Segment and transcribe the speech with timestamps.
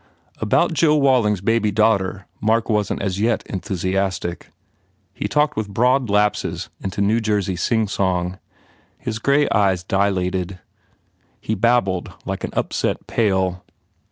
[0.39, 4.49] About Joe Waiting s baby daughter Mark wasn t as yet enthusiastic.
[5.13, 8.39] He talked with broad lapses into New Jersey singsong.
[8.97, 10.57] His grey eyes di lated.
[11.39, 13.63] He babbled like an upset pail.